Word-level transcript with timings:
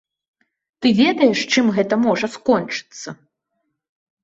Ты 0.85 0.91
ведаеш, 1.01 1.39
чым 1.57 1.65
гэта 1.77 2.01
можа 2.07 2.27
скончыцца? 2.39 3.09